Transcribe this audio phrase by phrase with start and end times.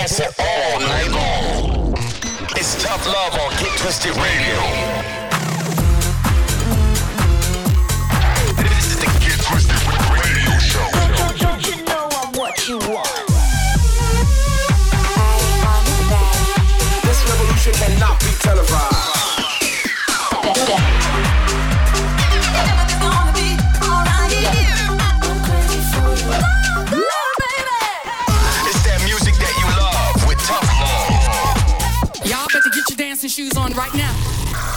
[0.00, 1.92] dancing all night long.
[2.56, 5.29] It's tough love on Get Twisted Radio.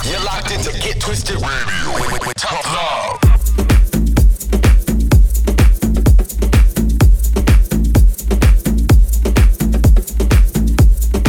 [0.05, 3.19] You're locked into Get Twisted Radio with, with, with tough love.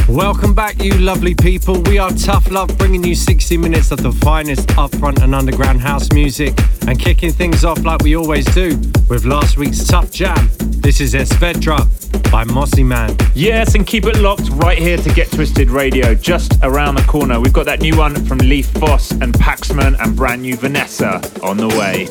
[0.08, 1.82] Welcome back, you lovely people.
[1.82, 6.12] We are Tough Love, bringing you 60 minutes of the finest upfront and underground house
[6.12, 8.76] music and kicking things off like we always do
[9.08, 10.50] with last week's Tough Jam.
[10.58, 11.88] This is Esvedra
[12.30, 13.16] by Mossy Man.
[13.34, 17.40] Yes, and keep it locked right here to Get Twisted Radio, just around the corner.
[17.40, 21.56] We've got that new one from Leaf Boss and Paxman and brand new Vanessa on
[21.56, 22.08] the way.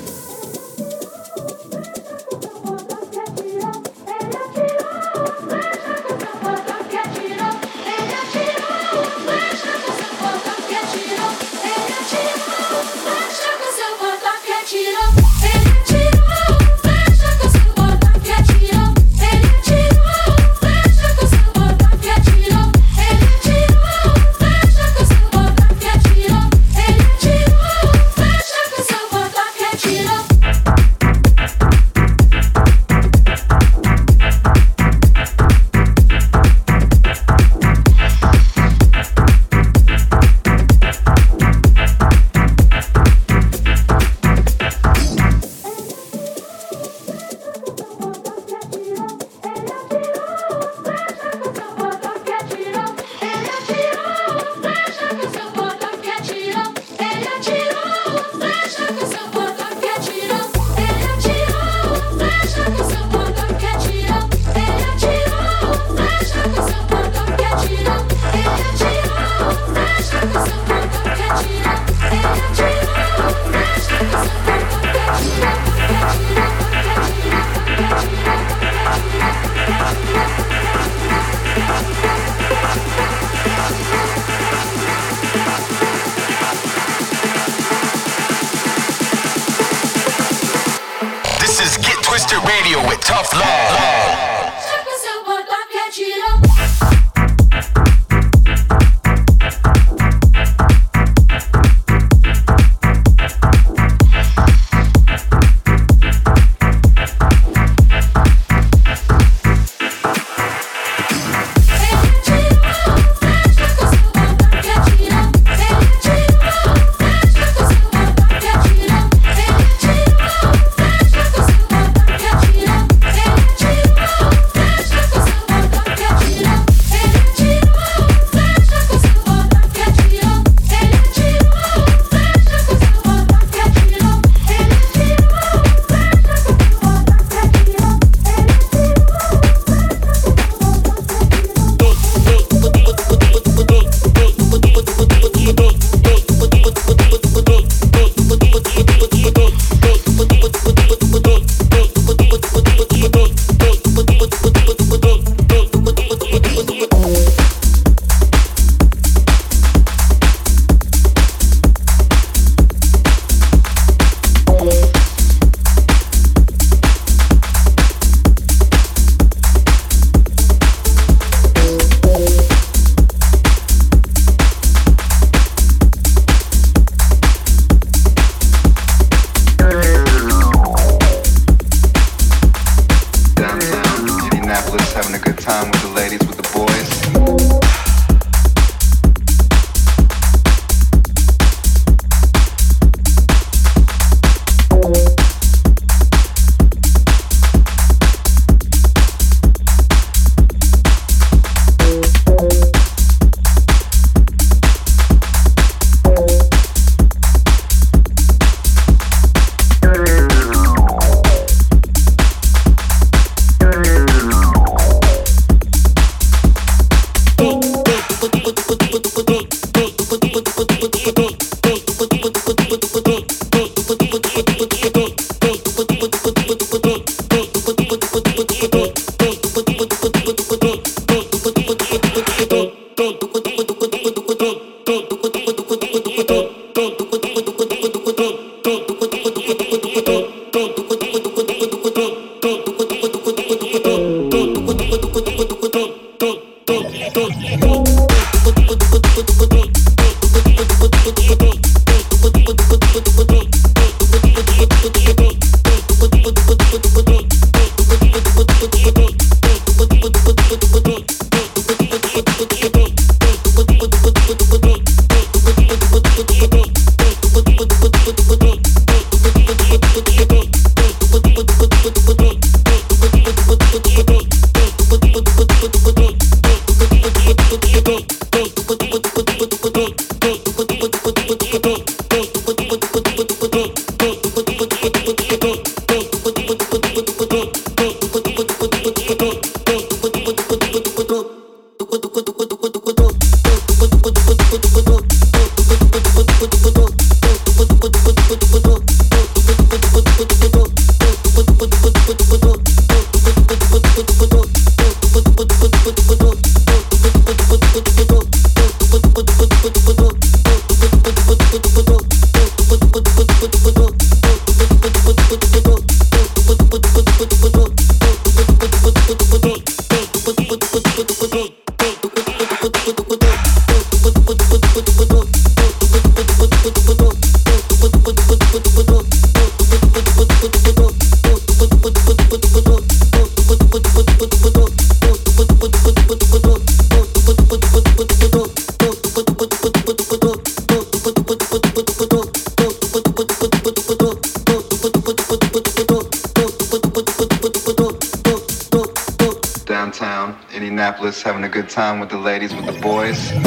[351.74, 353.43] Time with the ladies, with the boys.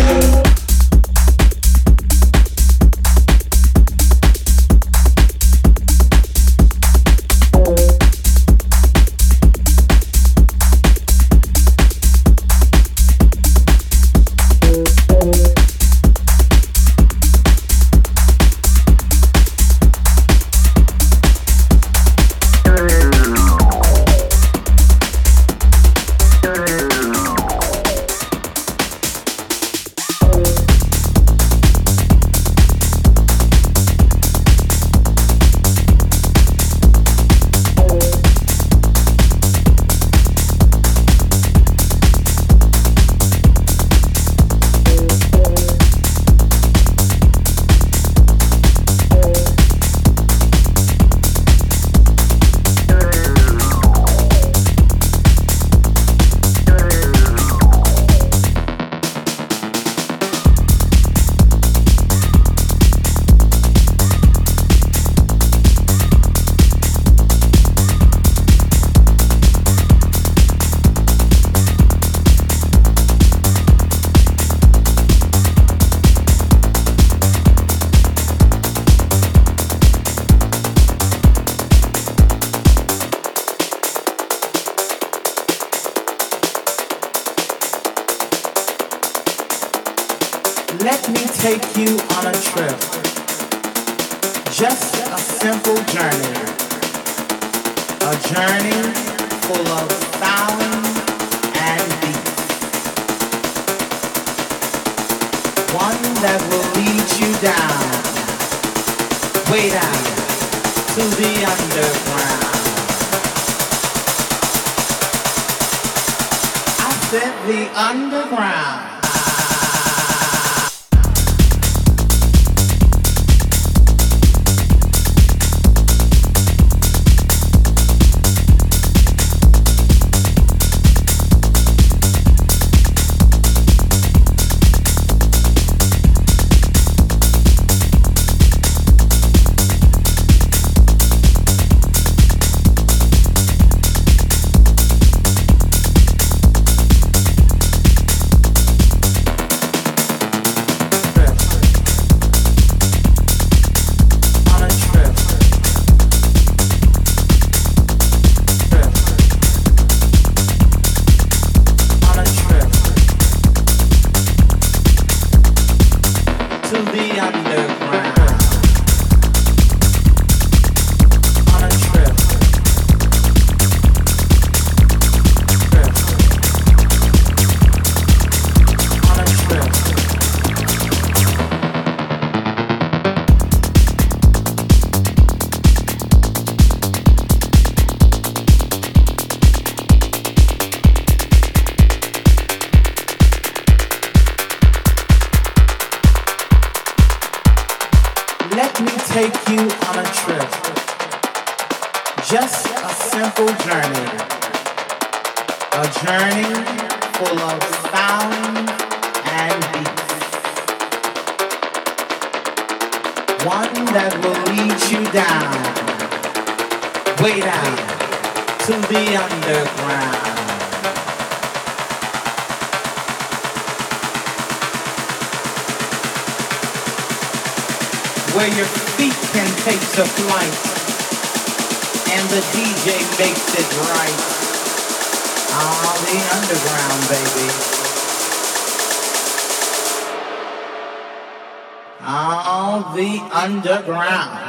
[243.06, 244.45] the underground.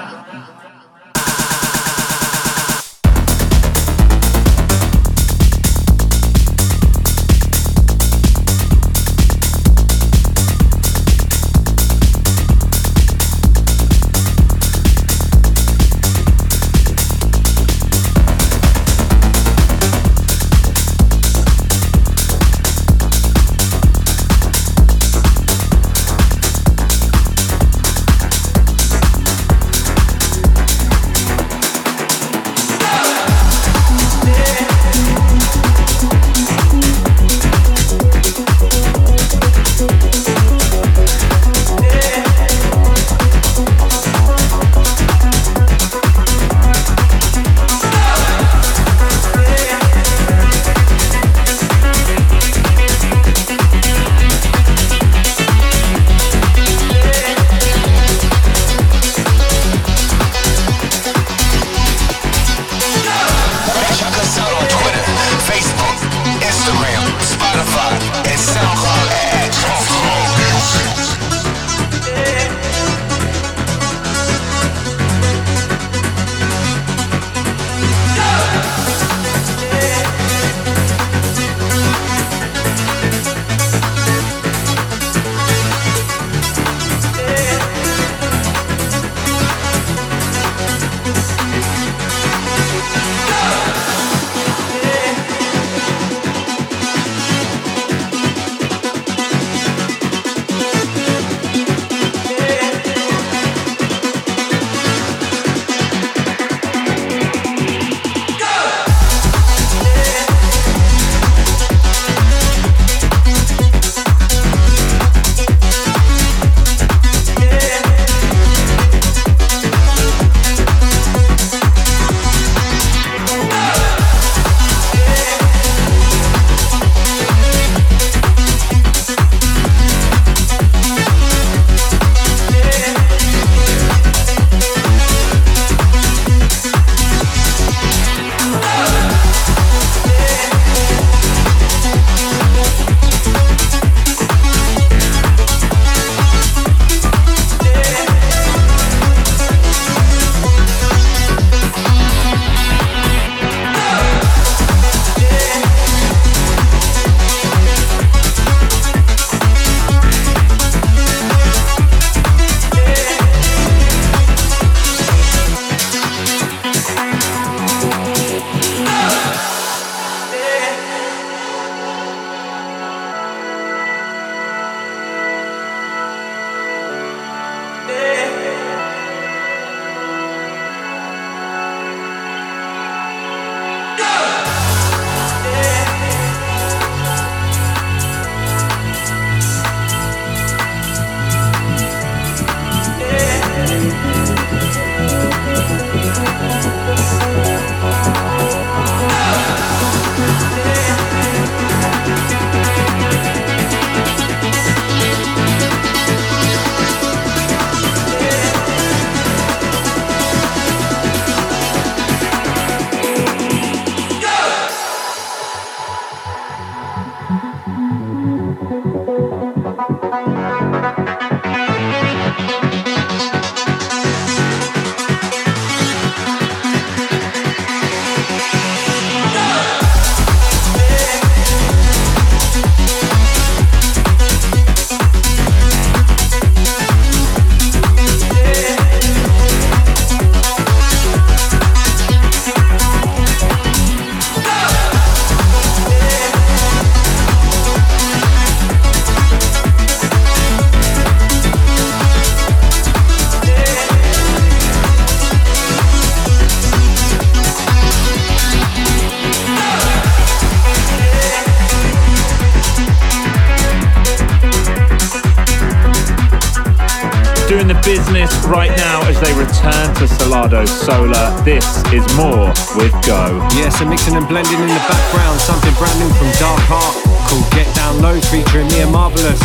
[270.67, 271.31] Solar.
[271.43, 273.39] This is more with Go.
[273.55, 276.95] Yeah, so mixing and blending in the background, something brand new from Dark Heart
[277.27, 279.41] called Get Down Low featuring Mia Marvelous.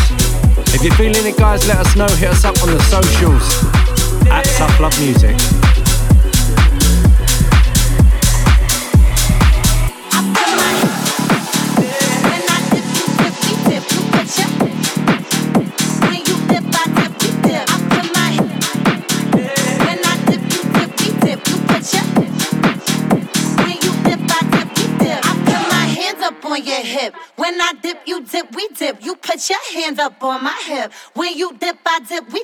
[0.75, 2.09] If you're feeling it, guys, let us know.
[2.21, 3.65] Hit us up on the socials
[4.31, 5.72] at Tough Love Music.
[30.03, 30.93] up on my hip.
[31.15, 32.31] When you dip, I dip.
[32.33, 32.42] We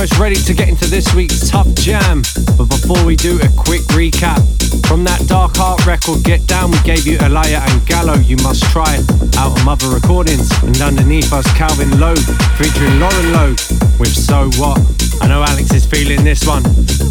[0.00, 2.22] almost ready to get into this week's Tough Jam.
[2.56, 4.40] But before we do, a quick recap.
[4.86, 8.62] From that Dark Heart record, Get Down, we gave you Alaia and Gallo, You Must
[8.72, 8.98] Try,
[9.36, 10.50] out Mother Recordings.
[10.62, 12.16] And underneath us, Calvin Logue,
[12.56, 13.58] featuring Lauren Logue,
[13.98, 14.99] with So What.
[15.20, 16.62] I know Alex is feeling this one.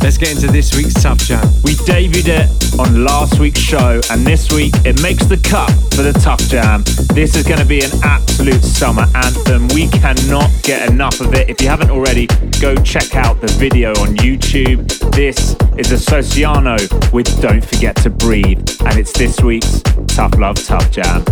[0.01, 1.45] Let's get into this week's Tough Jam.
[1.63, 6.01] We debuted it on last week's show, and this week it makes the cut for
[6.01, 6.83] the Tough Jam.
[7.13, 9.67] This is going to be an absolute summer anthem.
[9.69, 11.49] We cannot get enough of it.
[11.49, 12.27] If you haven't already,
[12.59, 14.87] go check out the video on YouTube.
[15.11, 16.77] This is Associano
[17.11, 21.23] with Don't Forget to Breathe, and it's this week's Tough Love Tough Jam.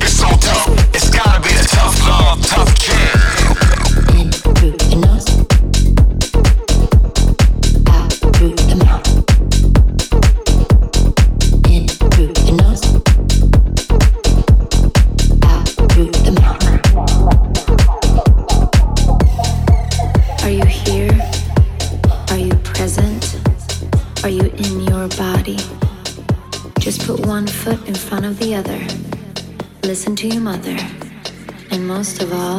[0.00, 0.94] It's so tough.
[0.94, 2.77] It's gotta be the tough love, tough
[28.18, 28.80] front of the other.
[29.84, 30.76] Listen to your mother.
[31.70, 32.58] And most of all,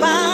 [0.00, 0.27] right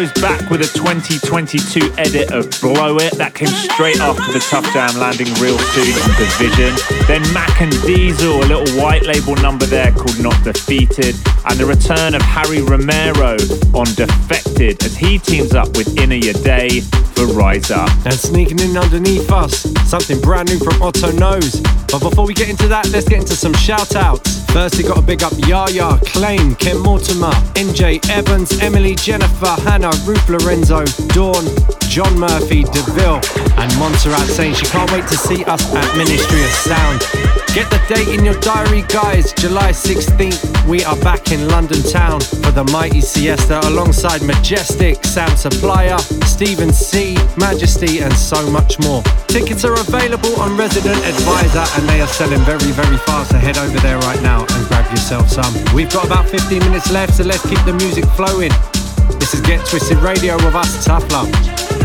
[0.00, 4.64] Scavo's back with a 2022 edit of Blow It that came straight after the Tough
[4.72, 6.72] Jam landing real soon on Division.
[7.06, 11.16] Then Mac and Diesel, a little white label number there called Not Defeated,
[11.46, 13.36] and the return of Harry Romero
[13.72, 16.80] on Defected as he teams up with Inna Day
[17.14, 17.90] for Rise Up.
[18.04, 21.60] And sneaking in underneath us, something brand new from Otto Knows.
[21.88, 24.44] But before we get into that, let's get into some shout outs.
[24.52, 29.92] First, we got a big up Yaya, Claim, Ken Mortimer, NJ Evans, Emily, Jennifer, Hannah,
[30.04, 30.84] Ruth Lorenzo,
[31.14, 31.44] Dawn,
[31.90, 33.20] John Murphy, DeVille,
[33.58, 37.00] and Montserrat saying she can't wait to see us at Ministry of Sound.
[37.52, 39.32] Get the date in your diary, guys.
[39.32, 45.34] July 16th, we are back in London town for the Mighty Siesta alongside Majestic, Sam
[45.36, 45.98] Supplier,
[46.30, 49.02] Stephen C, Majesty, and so much more.
[49.26, 53.32] Tickets are available on Resident Advisor and they are selling very, very fast.
[53.32, 55.52] So head over there right now and grab yourself some.
[55.74, 58.52] We've got about 15 minutes left, so let's keep the music flowing.
[59.18, 61.79] This is Get Twisted Radio with us, Tough Love.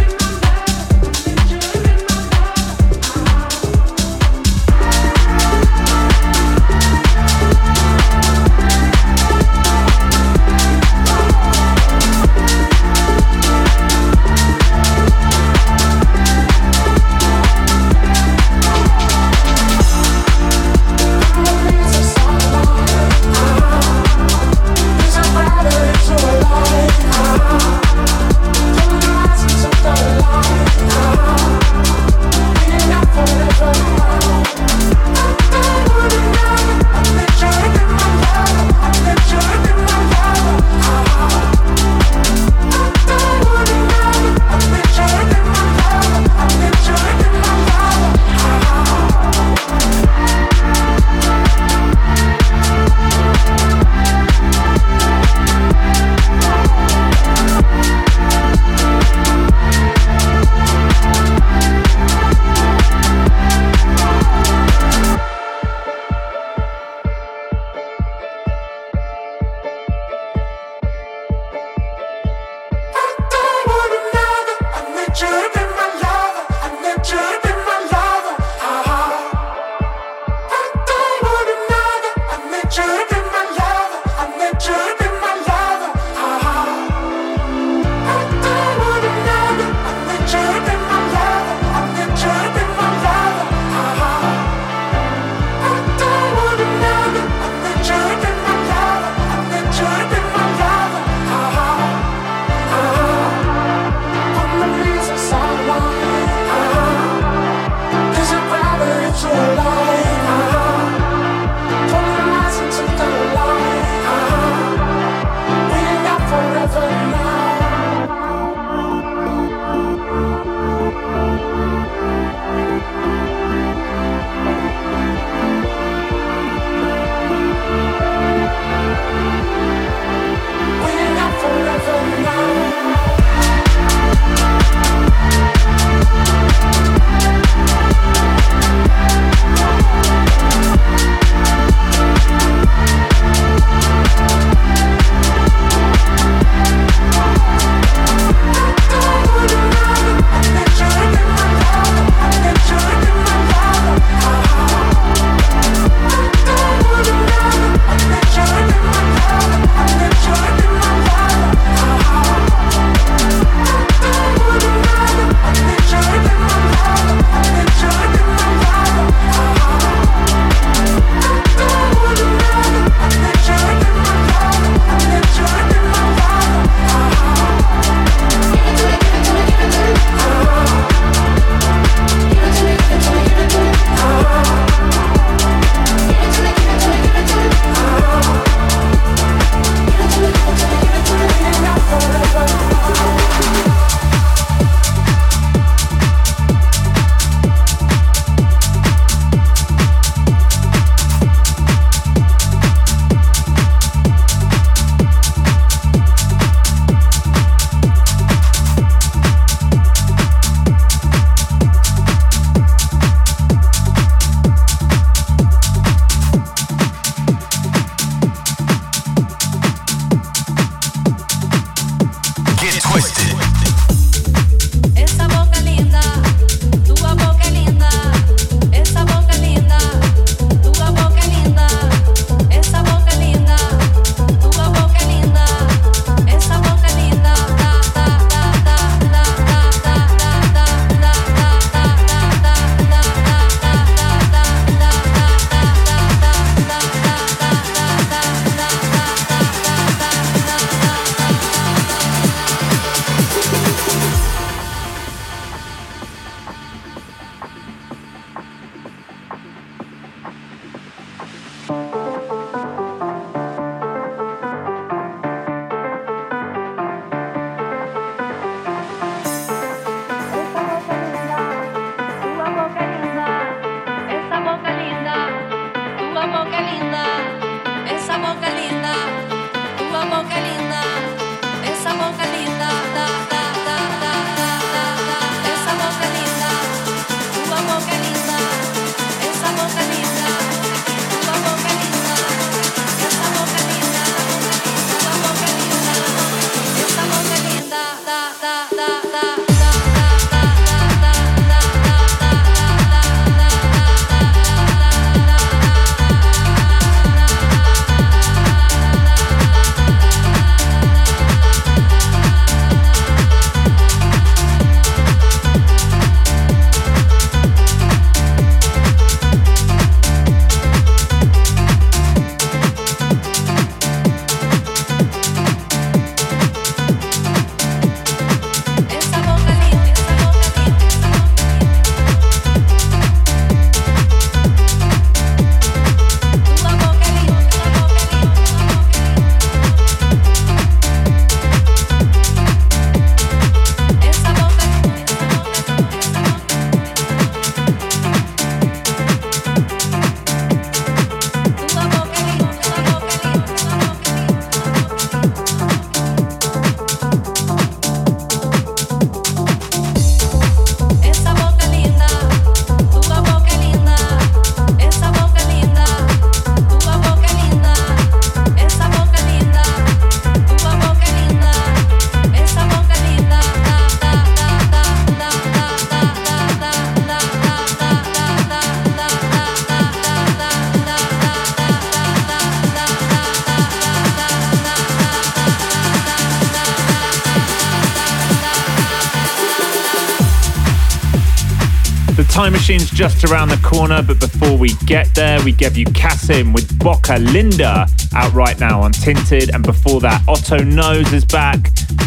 [392.95, 397.17] Just around the corner, but before we get there, we give you Kasim with Boca
[397.17, 401.59] Linda out right now on Tinted, and before that, Otto Knows is back,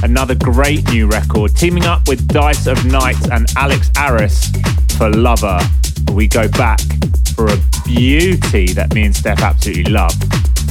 [0.03, 4.51] another great new record, teaming up with Dice of Nights and Alex Aris
[4.97, 5.61] for Lover.
[6.15, 6.81] We go back
[7.37, 10.15] for a beauty that me and Steph absolutely love.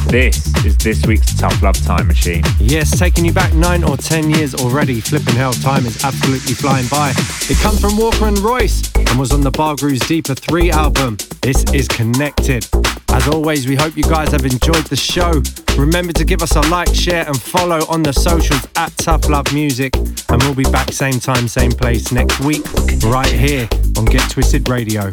[0.08, 2.42] This is this week's Tough Love Time Machine.
[2.60, 5.00] Yes, taking you back nine or ten years already.
[5.00, 7.12] Flipping hell, time is absolutely flying by.
[7.50, 11.18] It comes from Walker and Royce and was on the Bargrooves Deeper 3 album.
[11.42, 12.68] This is Connected.
[13.10, 15.42] As always, we hope you guys have enjoyed the show.
[15.78, 19.52] Remember to give us a like, share, and follow on the socials at Tough Love
[19.54, 19.96] Music.
[19.96, 22.64] And we'll be back same time, same place next week,
[23.04, 25.10] right here on Get Twisted Radio.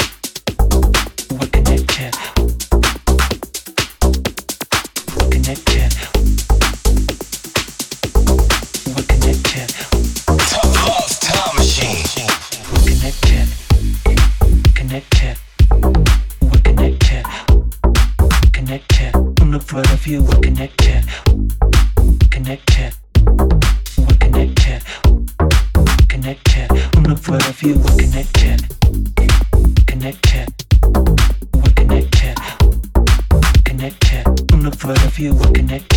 [35.14, 35.93] Of you, we're connected.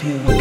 [0.00, 0.37] Of you,